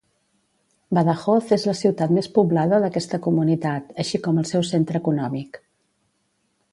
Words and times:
Badajoz 0.97 1.51
és 1.57 1.65
la 1.71 1.75
ciutat 1.81 2.15
més 2.17 2.29
poblada 2.37 2.79
d'aquesta 2.85 3.19
comunitat, 3.27 3.93
així 4.05 4.21
com 4.29 4.41
el 4.43 4.49
seu 4.55 4.65
centre 4.73 5.03
econòmic. 5.05 5.61